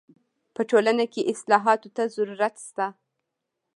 [0.55, 2.87] په ټولنه کي اصلاحاتو ته ضرورت سته.